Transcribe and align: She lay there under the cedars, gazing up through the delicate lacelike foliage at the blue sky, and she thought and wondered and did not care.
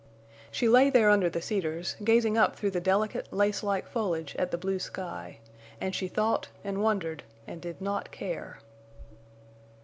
She 0.49 0.67
lay 0.67 0.89
there 0.89 1.11
under 1.11 1.29
the 1.29 1.43
cedars, 1.43 1.95
gazing 2.03 2.35
up 2.35 2.55
through 2.55 2.71
the 2.71 2.81
delicate 2.81 3.31
lacelike 3.31 3.87
foliage 3.87 4.35
at 4.39 4.49
the 4.49 4.57
blue 4.57 4.79
sky, 4.79 5.37
and 5.79 5.93
she 5.93 6.07
thought 6.07 6.47
and 6.63 6.81
wondered 6.81 7.21
and 7.45 7.61
did 7.61 7.79
not 7.79 8.09
care. 8.09 8.57